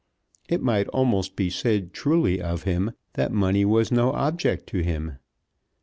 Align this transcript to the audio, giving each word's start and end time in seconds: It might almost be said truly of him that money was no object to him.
It 0.49 0.63
might 0.63 0.87
almost 0.87 1.35
be 1.35 1.51
said 1.51 1.93
truly 1.93 2.41
of 2.41 2.63
him 2.63 2.93
that 3.13 3.31
money 3.31 3.65
was 3.65 3.91
no 3.91 4.11
object 4.13 4.65
to 4.69 4.79
him. 4.81 5.17